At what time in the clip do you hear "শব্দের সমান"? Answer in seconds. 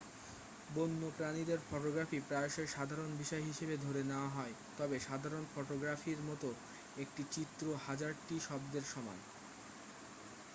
8.39-9.19